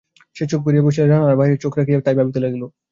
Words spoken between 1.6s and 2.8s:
চোখ রাখিয়া তাই ভাবিতে লাগিল।